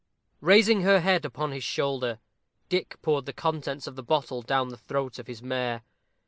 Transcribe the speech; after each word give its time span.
Raising 0.39 0.81
her 0.81 1.01
head 1.01 1.25
upon 1.25 1.51
his 1.51 1.63
shoulder, 1.63 2.17
Dick 2.69 2.97
poured 3.03 3.27
the 3.27 3.33
contents 3.33 3.85
of 3.85 3.95
the 3.95 4.01
bottle 4.01 4.41
down 4.41 4.69
the 4.69 4.77
throat 4.77 5.19
of 5.19 5.27
his 5.27 5.43
mare. 5.43 5.83